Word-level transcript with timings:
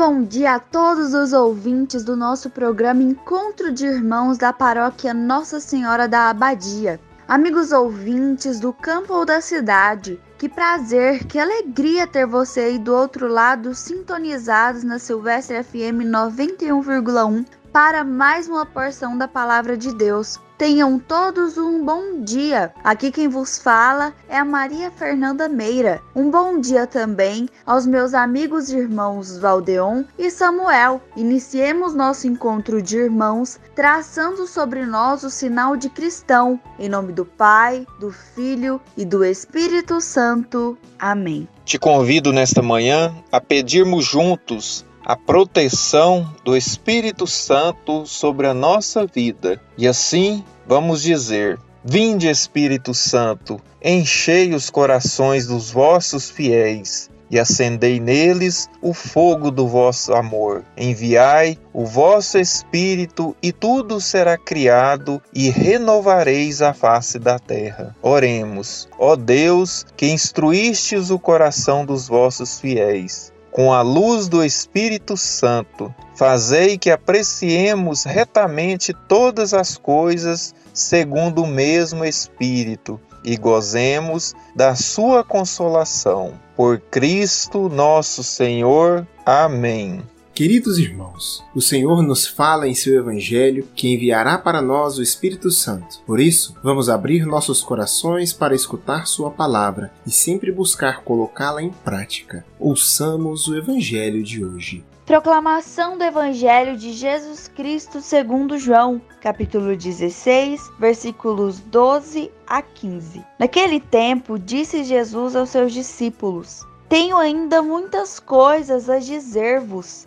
Bom 0.00 0.22
dia 0.22 0.54
a 0.54 0.58
todos 0.58 1.12
os 1.12 1.34
ouvintes 1.34 2.02
do 2.02 2.16
nosso 2.16 2.48
programa 2.48 3.02
Encontro 3.02 3.70
de 3.70 3.84
Irmãos 3.84 4.38
da 4.38 4.50
Paróquia 4.50 5.12
Nossa 5.12 5.60
Senhora 5.60 6.08
da 6.08 6.30
Abadia. 6.30 6.98
Amigos 7.28 7.70
ouvintes 7.70 8.58
do 8.58 8.72
campo 8.72 9.12
ou 9.12 9.26
da 9.26 9.42
cidade, 9.42 10.18
que 10.38 10.48
prazer, 10.48 11.26
que 11.26 11.38
alegria 11.38 12.06
ter 12.06 12.24
você 12.24 12.60
aí 12.60 12.78
do 12.78 12.94
outro 12.94 13.28
lado 13.28 13.74
sintonizados 13.74 14.84
na 14.84 14.98
Silvestre 14.98 15.62
FM 15.62 16.00
91,1 16.06 17.44
para 17.72 18.04
mais 18.04 18.48
uma 18.48 18.66
porção 18.66 19.16
da 19.16 19.28
palavra 19.28 19.76
de 19.76 19.94
Deus. 19.94 20.38
Tenham 20.58 20.98
todos 20.98 21.56
um 21.56 21.82
bom 21.82 22.22
dia. 22.22 22.70
Aqui 22.84 23.10
quem 23.10 23.28
vos 23.28 23.58
fala 23.58 24.12
é 24.28 24.36
a 24.36 24.44
Maria 24.44 24.90
Fernanda 24.90 25.48
Meira. 25.48 26.02
Um 26.14 26.30
bom 26.30 26.60
dia 26.60 26.86
também 26.86 27.48
aos 27.64 27.86
meus 27.86 28.12
amigos 28.12 28.70
irmãos 28.70 29.38
Valdeon 29.38 30.04
e 30.18 30.30
Samuel. 30.30 31.00
Iniciemos 31.16 31.94
nosso 31.94 32.26
encontro 32.26 32.82
de 32.82 32.98
irmãos 32.98 33.58
traçando 33.74 34.46
sobre 34.46 34.84
nós 34.84 35.24
o 35.24 35.30
sinal 35.30 35.76
de 35.76 35.88
cristão. 35.88 36.60
Em 36.78 36.90
nome 36.90 37.14
do 37.14 37.24
Pai, 37.24 37.86
do 37.98 38.10
Filho 38.10 38.78
e 38.98 39.04
do 39.06 39.24
Espírito 39.24 39.98
Santo. 39.98 40.76
Amém. 40.98 41.48
Te 41.64 41.78
convido 41.78 42.34
nesta 42.34 42.60
manhã 42.60 43.14
a 43.32 43.40
pedirmos 43.40 44.04
juntos 44.04 44.84
a 45.10 45.16
proteção 45.16 46.32
do 46.44 46.56
Espírito 46.56 47.26
Santo 47.26 48.06
sobre 48.06 48.46
a 48.46 48.54
nossa 48.54 49.04
vida. 49.04 49.60
E 49.76 49.88
assim 49.88 50.44
vamos 50.64 51.02
dizer: 51.02 51.58
Vinde, 51.84 52.28
Espírito 52.28 52.94
Santo, 52.94 53.60
enchei 53.82 54.54
os 54.54 54.70
corações 54.70 55.48
dos 55.48 55.68
vossos 55.68 56.30
fiéis 56.30 57.10
e 57.28 57.40
acendei 57.40 57.98
neles 57.98 58.68
o 58.80 58.94
fogo 58.94 59.50
do 59.50 59.66
vosso 59.66 60.14
amor. 60.14 60.62
Enviai 60.76 61.58
o 61.72 61.84
vosso 61.84 62.38
Espírito, 62.38 63.34
e 63.42 63.50
tudo 63.50 64.00
será 64.00 64.38
criado, 64.38 65.20
e 65.34 65.50
renovareis 65.50 66.62
a 66.62 66.72
face 66.72 67.18
da 67.18 67.36
terra. 67.36 67.96
Oremos, 68.00 68.88
ó 68.96 69.16
Deus, 69.16 69.84
que 69.96 70.06
instruístes 70.06 71.10
o 71.10 71.18
coração 71.18 71.84
dos 71.84 72.06
vossos 72.06 72.60
fiéis 72.60 73.32
com 73.50 73.72
a 73.72 73.82
luz 73.82 74.28
do 74.28 74.44
Espírito 74.44 75.16
Santo, 75.16 75.94
fazei 76.14 76.78
que 76.78 76.90
apreciemos 76.90 78.04
retamente 78.04 78.94
todas 79.08 79.52
as 79.52 79.76
coisas 79.76 80.54
segundo 80.72 81.42
o 81.42 81.46
mesmo 81.46 82.04
Espírito 82.04 83.00
e 83.24 83.36
gozemos 83.36 84.34
da 84.54 84.74
sua 84.74 85.22
consolação. 85.24 86.34
Por 86.56 86.78
Cristo 86.78 87.68
nosso 87.68 88.22
Senhor. 88.22 89.06
Amém. 89.24 90.02
Queridos 90.40 90.78
irmãos, 90.78 91.44
o 91.54 91.60
Senhor 91.60 92.00
nos 92.00 92.26
fala 92.26 92.66
em 92.66 92.72
seu 92.72 92.98
Evangelho 92.98 93.68
que 93.76 93.92
enviará 93.92 94.38
para 94.38 94.62
nós 94.62 94.96
o 94.96 95.02
Espírito 95.02 95.50
Santo. 95.50 96.00
Por 96.06 96.18
isso, 96.18 96.56
vamos 96.62 96.88
abrir 96.88 97.26
nossos 97.26 97.62
corações 97.62 98.32
para 98.32 98.54
escutar 98.54 99.06
Sua 99.06 99.30
palavra 99.30 99.92
e 100.06 100.10
sempre 100.10 100.50
buscar 100.50 101.02
colocá-la 101.02 101.62
em 101.62 101.68
prática. 101.68 102.42
Ouçamos 102.58 103.48
o 103.48 103.54
Evangelho 103.54 104.22
de 104.22 104.42
hoje. 104.42 104.82
Proclamação 105.04 105.98
do 105.98 106.04
Evangelho 106.04 106.74
de 106.74 106.94
Jesus 106.94 107.46
Cristo 107.46 108.00
segundo 108.00 108.56
João, 108.56 108.98
capítulo 109.20 109.76
16, 109.76 110.70
versículos 110.78 111.60
12 111.60 112.30
a 112.46 112.62
15. 112.62 113.22
Naquele 113.38 113.78
tempo, 113.78 114.38
disse 114.38 114.84
Jesus 114.84 115.36
aos 115.36 115.50
seus 115.50 115.70
discípulos: 115.70 116.64
Tenho 116.88 117.18
ainda 117.18 117.60
muitas 117.60 118.18
coisas 118.18 118.88
a 118.88 118.98
dizer-vos 118.98 120.06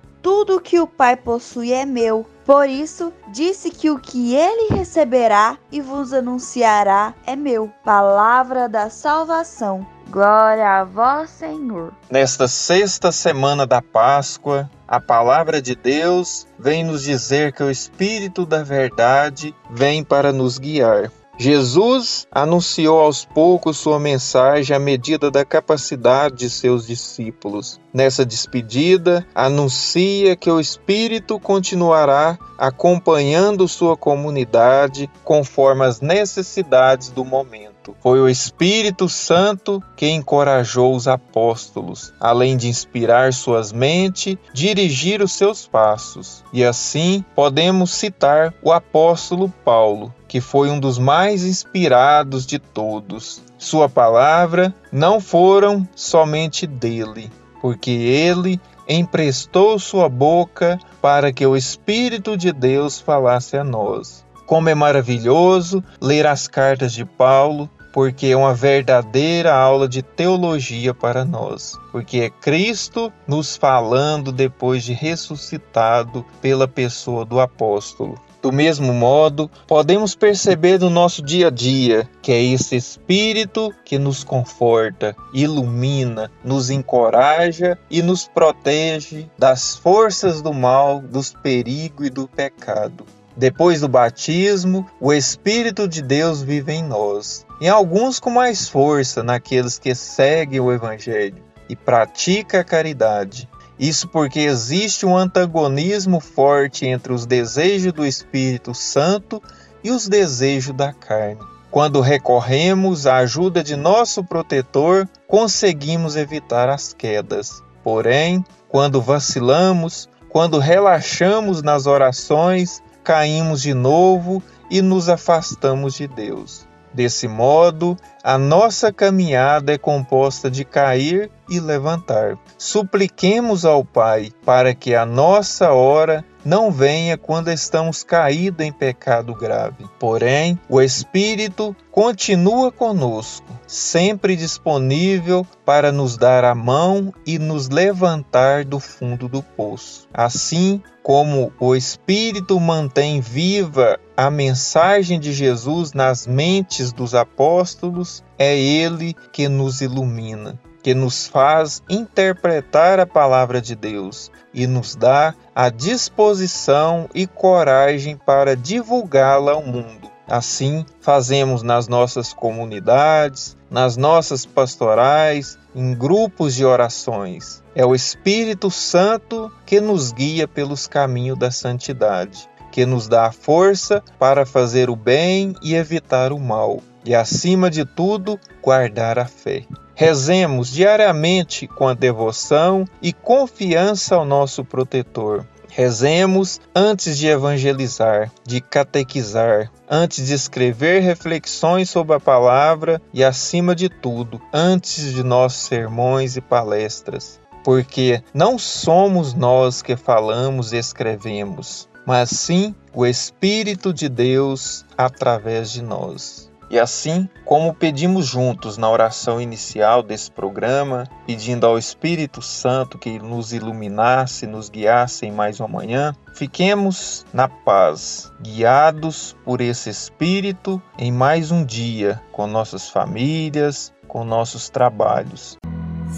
Tudo 0.21 0.61
que 0.61 0.79
o 0.79 0.87
Pai 0.87 1.15
possui 1.15 1.73
é 1.73 1.85
meu. 1.85 2.25
Por 2.45 2.69
isso, 2.69 3.11
disse 3.31 3.71
que 3.71 3.89
o 3.89 3.99
que 3.99 4.35
ele 4.35 4.75
receberá 4.75 5.57
e 5.71 5.81
vos 5.81 6.13
anunciará 6.13 7.13
é 7.25 7.35
meu. 7.35 7.71
Palavra 7.83 8.67
da 8.67 8.89
salvação. 8.89 9.85
Glória 10.09 10.81
a 10.81 10.83
vós, 10.83 11.29
Senhor. 11.29 11.93
Nesta 12.09 12.47
sexta 12.47 13.11
semana 13.11 13.65
da 13.65 13.81
Páscoa, 13.81 14.69
a 14.85 14.99
palavra 14.99 15.61
de 15.61 15.73
Deus 15.73 16.45
vem 16.59 16.83
nos 16.83 17.03
dizer 17.03 17.53
que 17.53 17.63
o 17.63 17.71
Espírito 17.71 18.45
da 18.45 18.61
Verdade 18.61 19.55
vem 19.69 20.03
para 20.03 20.33
nos 20.33 20.57
guiar. 20.57 21.09
Jesus 21.41 22.27
anunciou 22.31 22.99
aos 22.99 23.25
poucos 23.25 23.77
sua 23.77 23.99
mensagem 23.99 24.75
à 24.75 24.79
medida 24.79 25.31
da 25.31 25.43
capacidade 25.43 26.35
de 26.35 26.49
seus 26.51 26.85
discípulos. 26.85 27.81
Nessa 27.91 28.23
despedida, 28.23 29.25
anuncia 29.33 30.35
que 30.35 30.51
o 30.51 30.59
Espírito 30.59 31.39
continuará 31.39 32.37
acompanhando 32.59 33.67
sua 33.67 33.97
comunidade 33.97 35.09
conforme 35.23 35.83
as 35.83 35.99
necessidades 35.99 37.09
do 37.09 37.25
momento. 37.25 37.70
Foi 38.01 38.19
o 38.19 38.29
Espírito 38.29 39.09
Santo 39.09 39.81
que 39.95 40.09
encorajou 40.09 40.95
os 40.95 41.07
apóstolos, 41.07 42.13
além 42.19 42.55
de 42.55 42.67
inspirar 42.67 43.33
suas 43.33 43.71
mentes, 43.71 44.37
dirigir 44.53 45.21
os 45.21 45.31
seus 45.31 45.67
passos. 45.67 46.43
E 46.53 46.63
assim 46.63 47.23
podemos 47.35 47.91
citar 47.91 48.53
o 48.61 48.71
apóstolo 48.71 49.51
Paulo, 49.63 50.13
que 50.27 50.39
foi 50.39 50.69
um 50.69 50.79
dos 50.79 50.97
mais 50.97 51.43
inspirados 51.43 52.45
de 52.45 52.59
todos. 52.59 53.41
Sua 53.57 53.89
palavra 53.89 54.73
não 54.91 55.19
foram 55.19 55.87
somente 55.95 56.65
dele, 56.65 57.31
porque 57.61 57.91
ele 57.91 58.59
emprestou 58.87 59.77
sua 59.79 60.09
boca 60.09 60.79
para 61.01 61.31
que 61.31 61.45
o 61.45 61.55
Espírito 61.55 62.35
de 62.35 62.51
Deus 62.51 62.99
falasse 62.99 63.55
a 63.55 63.63
nós. 63.63 64.25
Como 64.51 64.67
é 64.67 64.75
maravilhoso 64.75 65.81
ler 66.01 66.27
as 66.27 66.45
cartas 66.45 66.91
de 66.91 67.05
Paulo, 67.05 67.69
porque 67.93 68.27
é 68.27 68.35
uma 68.35 68.53
verdadeira 68.53 69.55
aula 69.55 69.87
de 69.87 70.01
teologia 70.01 70.93
para 70.93 71.23
nós, 71.23 71.79
porque 71.89 72.19
é 72.19 72.29
Cristo 72.29 73.13
nos 73.25 73.55
falando 73.55 74.29
depois 74.29 74.83
de 74.83 74.91
ressuscitado 74.91 76.25
pela 76.41 76.67
pessoa 76.67 77.23
do 77.23 77.39
apóstolo. 77.39 78.19
Do 78.41 78.51
mesmo 78.51 78.93
modo, 78.93 79.49
podemos 79.65 80.15
perceber 80.15 80.81
no 80.81 80.89
nosso 80.89 81.21
dia 81.21 81.47
a 81.47 81.49
dia 81.49 82.09
que 82.21 82.33
é 82.33 82.43
esse 82.43 82.75
Espírito 82.75 83.73
que 83.85 83.97
nos 83.97 84.21
conforta, 84.21 85.15
ilumina, 85.33 86.29
nos 86.43 86.69
encoraja 86.69 87.79
e 87.89 88.01
nos 88.01 88.27
protege 88.27 89.29
das 89.39 89.77
forças 89.77 90.41
do 90.41 90.53
mal, 90.53 90.99
dos 90.99 91.31
perigos 91.31 92.07
e 92.07 92.09
do 92.09 92.27
pecado. 92.27 93.05
Depois 93.35 93.81
do 93.81 93.87
batismo, 93.87 94.85
o 94.99 95.13
Espírito 95.13 95.87
de 95.87 96.01
Deus 96.01 96.41
vive 96.41 96.73
em 96.73 96.83
nós, 96.83 97.45
em 97.61 97.69
alguns 97.69 98.19
com 98.19 98.29
mais 98.29 98.67
força 98.67 99.23
naqueles 99.23 99.79
que 99.79 99.95
seguem 99.95 100.59
o 100.59 100.71
Evangelho 100.71 101.43
e 101.69 101.75
praticam 101.75 102.59
a 102.59 102.63
caridade. 102.63 103.47
Isso 103.79 104.07
porque 104.07 104.41
existe 104.41 105.05
um 105.05 105.17
antagonismo 105.17 106.19
forte 106.19 106.85
entre 106.85 107.13
os 107.13 107.25
desejos 107.25 107.93
do 107.93 108.05
Espírito 108.05 108.75
Santo 108.75 109.41
e 109.83 109.89
os 109.89 110.07
desejos 110.07 110.75
da 110.75 110.93
carne. 110.93 111.39
Quando 111.71 112.01
recorremos 112.01 113.07
à 113.07 113.17
ajuda 113.17 113.63
de 113.63 113.77
nosso 113.77 114.23
protetor, 114.23 115.07
conseguimos 115.25 116.17
evitar 116.17 116.67
as 116.67 116.91
quedas. 116.91 117.63
Porém, 117.81 118.43
quando 118.67 119.01
vacilamos, 119.01 120.09
quando 120.29 120.59
relaxamos 120.59 121.63
nas 121.63 121.87
orações, 121.87 122.83
caímos 123.03 123.61
de 123.61 123.73
novo 123.73 124.41
e 124.69 124.81
nos 124.81 125.09
afastamos 125.09 125.95
de 125.95 126.07
Deus. 126.07 126.67
Desse 126.93 127.27
modo, 127.27 127.97
a 128.21 128.37
nossa 128.37 128.91
caminhada 128.91 129.73
é 129.73 129.77
composta 129.77 130.51
de 130.51 130.65
cair 130.65 131.31
e 131.49 131.59
levantar. 131.59 132.37
Supliquemos 132.57 133.63
ao 133.63 133.85
Pai 133.85 134.31
para 134.45 134.75
que 134.75 134.93
a 134.93 135.05
nossa 135.05 135.71
hora 135.71 136.25
não 136.43 136.71
venha 136.71 137.17
quando 137.17 137.51
estamos 137.51 138.03
caídos 138.03 138.65
em 138.65 138.71
pecado 138.71 139.33
grave. 139.33 139.85
Porém, 139.99 140.59
o 140.69 140.81
Espírito 140.81 141.75
continua 141.91 142.71
conosco, 142.71 143.47
sempre 143.67 144.35
disponível 144.35 145.45
para 145.65 145.91
nos 145.91 146.17
dar 146.17 146.43
a 146.43 146.55
mão 146.55 147.13
e 147.25 147.37
nos 147.37 147.69
levantar 147.69 148.65
do 148.65 148.79
fundo 148.79 149.27
do 149.27 149.41
poço. 149.43 150.07
Assim 150.13 150.81
como 151.03 151.51
o 151.59 151.75
Espírito 151.75 152.59
mantém 152.59 153.21
viva 153.21 153.99
a 154.15 154.29
mensagem 154.29 155.19
de 155.19 155.33
Jesus 155.33 155.93
nas 155.93 156.27
mentes 156.27 156.91
dos 156.91 157.15
apóstolos, 157.15 158.23
é 158.37 158.57
Ele 158.57 159.15
que 159.31 159.47
nos 159.47 159.81
ilumina 159.81 160.59
que 160.81 160.93
nos 160.93 161.27
faz 161.27 161.81
interpretar 161.89 162.99
a 162.99 163.05
palavra 163.05 163.61
de 163.61 163.75
Deus 163.75 164.31
e 164.53 164.67
nos 164.67 164.95
dá 164.95 165.33
a 165.55 165.69
disposição 165.69 167.09
e 167.13 167.27
coragem 167.27 168.17
para 168.17 168.55
divulgá-la 168.55 169.53
ao 169.53 169.63
mundo. 169.63 170.09
Assim, 170.27 170.85
fazemos 171.01 171.61
nas 171.61 171.89
nossas 171.89 172.31
comunidades, 172.31 173.57
nas 173.69 173.97
nossas 173.97 174.45
pastorais, 174.45 175.59
em 175.75 175.93
grupos 175.93 176.55
de 176.55 176.63
orações. 176.63 177.61
É 177.75 177.85
o 177.85 177.93
Espírito 177.93 178.71
Santo 178.71 179.51
que 179.65 179.81
nos 179.81 180.11
guia 180.13 180.47
pelos 180.47 180.87
caminhos 180.87 181.37
da 181.37 181.51
santidade, 181.51 182.49
que 182.71 182.85
nos 182.85 183.09
dá 183.09 183.25
a 183.27 183.31
força 183.31 184.01
para 184.17 184.45
fazer 184.45 184.89
o 184.89 184.95
bem 184.95 185.53
e 185.61 185.75
evitar 185.75 186.31
o 186.31 186.39
mal, 186.39 186.81
e 187.03 187.13
acima 187.13 187.69
de 187.69 187.83
tudo, 187.83 188.39
guardar 188.61 189.19
a 189.19 189.25
fé. 189.25 189.65
Rezemos 189.95 190.69
diariamente 190.71 191.67
com 191.67 191.87
a 191.87 191.93
devoção 191.93 192.85
e 193.01 193.13
confiança 193.13 194.15
ao 194.15 194.25
nosso 194.25 194.63
protetor. 194.63 195.45
Rezemos 195.73 196.59
antes 196.75 197.17
de 197.17 197.27
evangelizar, 197.27 198.29
de 198.45 198.59
catequizar, 198.59 199.71
antes 199.89 200.27
de 200.27 200.33
escrever 200.33 201.01
reflexões 201.01 201.89
sobre 201.89 202.13
a 202.13 202.19
palavra 202.19 203.01
e, 203.13 203.23
acima 203.23 203.73
de 203.73 203.87
tudo, 203.87 204.41
antes 204.53 205.13
de 205.13 205.23
nossos 205.23 205.61
sermões 205.61 206.35
e 206.35 206.41
palestras. 206.41 207.39
Porque 207.63 208.21
não 208.33 208.59
somos 208.59 209.33
nós 209.33 209.81
que 209.81 209.95
falamos 209.95 210.73
e 210.73 210.77
escrevemos, 210.77 211.87
mas 212.05 212.31
sim 212.31 212.75
o 212.93 213.05
Espírito 213.05 213.93
de 213.93 214.09
Deus 214.09 214.83
através 214.97 215.71
de 215.71 215.81
nós. 215.81 216.50
E 216.71 216.79
assim 216.79 217.27
como 217.43 217.73
pedimos 217.73 218.25
juntos 218.25 218.77
na 218.77 218.89
oração 218.89 219.41
inicial 219.41 220.01
desse 220.01 220.31
programa, 220.31 221.03
pedindo 221.27 221.65
ao 221.67 221.77
Espírito 221.77 222.41
Santo 222.41 222.97
que 222.97 223.19
nos 223.19 223.51
iluminasse, 223.51 224.47
nos 224.47 224.69
guiasse 224.69 225.25
em 225.25 225.33
mais 225.33 225.59
uma 225.59 225.67
manhã, 225.67 226.15
fiquemos 226.33 227.25
na 227.33 227.49
paz, 227.49 228.31
guiados 228.41 229.35
por 229.43 229.59
esse 229.59 229.89
Espírito 229.89 230.81
em 230.97 231.11
mais 231.11 231.51
um 231.51 231.65
dia 231.65 232.21
com 232.31 232.47
nossas 232.47 232.89
famílias, 232.89 233.91
com 234.07 234.23
nossos 234.23 234.69
trabalhos. 234.69 235.57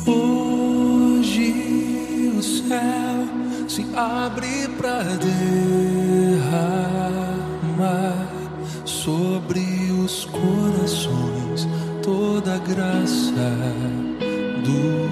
Hoje 0.05 1.51
o 2.38 2.44
céu 2.44 3.67
se 3.67 3.83
abre 3.95 4.67
para 4.77 5.01
derramar 5.01 5.62
corações 10.25 11.67
toda 12.03 12.55
a 12.55 12.59
graça 12.59 13.31
do 14.63 15.02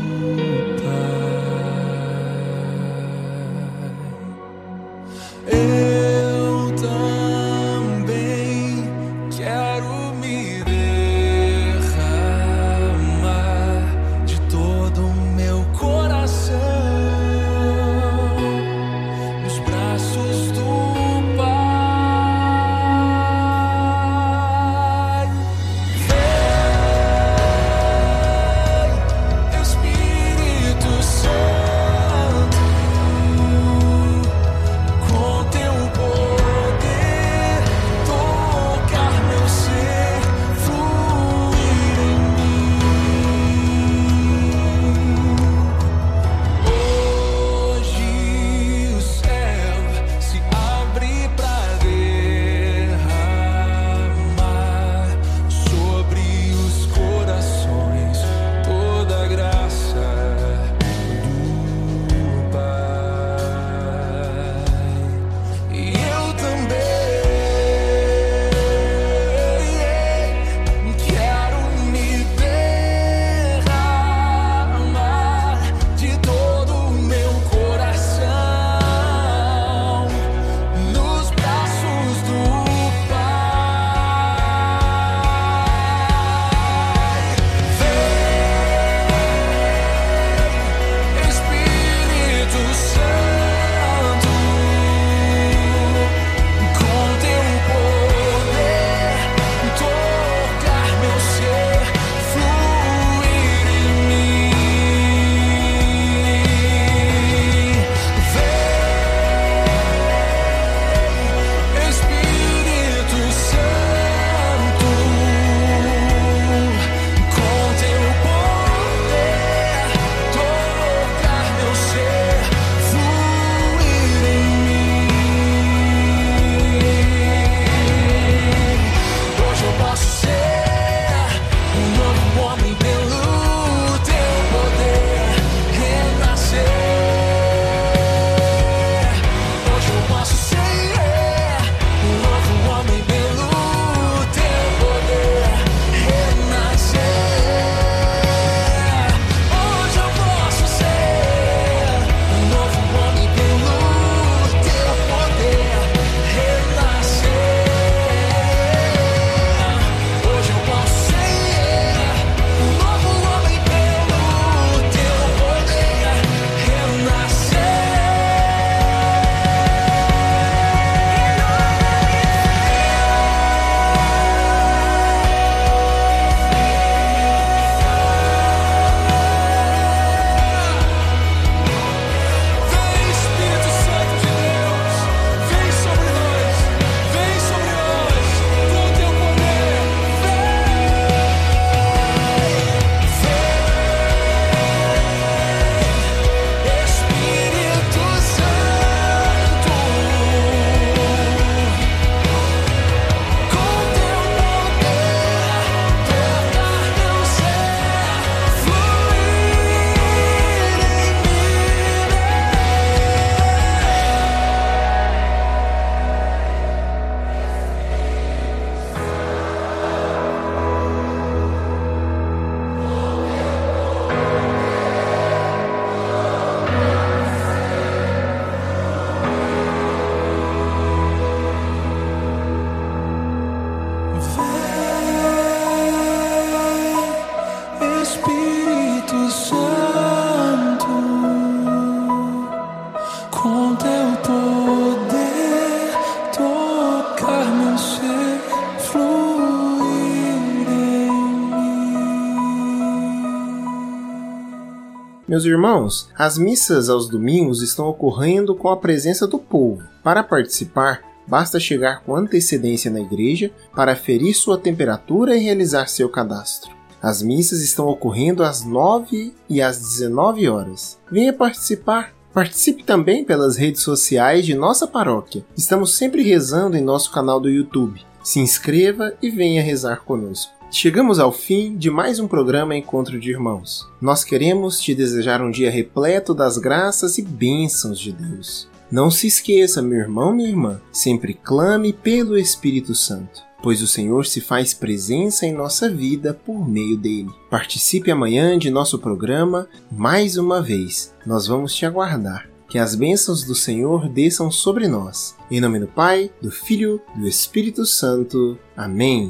Meus 255.31 255.45
irmãos, 255.45 256.09
as 256.17 256.38
missas 256.38 256.89
aos 256.89 257.07
domingos 257.07 257.61
estão 257.61 257.88
ocorrendo 257.88 258.53
com 258.53 258.67
a 258.67 258.75
presença 258.75 259.25
do 259.25 259.39
povo. 259.39 259.81
Para 260.03 260.21
participar, 260.21 261.03
basta 261.25 261.57
chegar 261.57 262.03
com 262.03 262.17
antecedência 262.17 262.91
na 262.91 263.00
igreja 263.00 263.50
para 263.73 263.95
ferir 263.95 264.33
sua 264.33 264.57
temperatura 264.57 265.38
e 265.38 265.39
realizar 265.39 265.88
seu 265.88 266.09
cadastro. 266.09 266.71
As 267.01 267.21
missas 267.21 267.61
estão 267.61 267.88
ocorrendo 267.88 268.43
às 268.43 268.65
9 268.65 269.33
e 269.50 269.61
às 269.61 269.79
19 269.79 270.50
horas. 270.50 271.00
Venha 271.09 271.31
participar! 271.31 272.13
Participe 272.33 272.83
também 272.83 273.23
pelas 273.23 273.55
redes 273.55 273.83
sociais 273.83 274.45
de 274.45 274.53
nossa 274.53 274.85
paróquia. 274.85 275.45
Estamos 275.55 275.93
sempre 275.93 276.23
rezando 276.23 276.75
em 276.75 276.83
nosso 276.83 277.09
canal 277.09 277.39
do 277.39 277.50
YouTube. 277.50 278.01
Se 278.21 278.41
inscreva 278.41 279.13
e 279.21 279.29
venha 279.29 279.63
rezar 279.63 280.01
conosco. 280.03 280.61
Chegamos 280.73 281.19
ao 281.19 281.33
fim 281.33 281.75
de 281.75 281.91
mais 281.91 282.17
um 282.17 282.29
programa 282.29 282.77
Encontro 282.77 283.19
de 283.19 283.29
Irmãos. 283.29 283.89
Nós 283.99 284.23
queremos 284.23 284.79
te 284.79 284.95
desejar 284.95 285.41
um 285.41 285.51
dia 285.51 285.69
repleto 285.69 286.33
das 286.33 286.57
graças 286.57 287.17
e 287.17 287.21
bênçãos 287.21 287.99
de 287.99 288.13
Deus. 288.13 288.69
Não 288.89 289.11
se 289.11 289.27
esqueça, 289.27 289.81
meu 289.81 289.99
irmão, 289.99 290.33
minha 290.33 290.47
irmã, 290.47 290.79
sempre 290.89 291.33
clame 291.33 291.91
pelo 291.91 292.37
Espírito 292.37 292.95
Santo, 292.95 293.41
pois 293.61 293.81
o 293.81 293.87
Senhor 293.87 294.25
se 294.25 294.39
faz 294.39 294.73
presença 294.73 295.45
em 295.45 295.51
nossa 295.51 295.89
vida 295.89 296.33
por 296.33 296.65
meio 296.65 296.95
dele. 296.95 297.29
Participe 297.49 298.09
amanhã 298.09 298.57
de 298.57 298.71
nosso 298.71 298.97
programa 298.97 299.67
mais 299.91 300.37
uma 300.37 300.61
vez. 300.61 301.13
Nós 301.25 301.47
vamos 301.47 301.75
te 301.75 301.85
aguardar. 301.85 302.49
Que 302.69 302.79
as 302.79 302.95
bênçãos 302.95 303.43
do 303.43 303.53
Senhor 303.53 304.07
desçam 304.07 304.49
sobre 304.49 304.87
nós. 304.87 305.35
Em 305.51 305.59
nome 305.59 305.79
do 305.79 305.87
Pai, 305.87 306.31
do 306.41 306.49
Filho, 306.49 307.01
do 307.17 307.27
Espírito 307.27 307.85
Santo. 307.85 308.57
Amém. 308.77 309.29